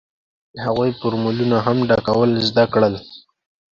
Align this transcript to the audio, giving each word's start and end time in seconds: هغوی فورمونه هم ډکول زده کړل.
هغوی 0.65 0.89
فورمونه 0.99 1.57
هم 1.65 1.77
ډکول 1.89 2.31
زده 2.49 2.63
کړل. 2.73 2.93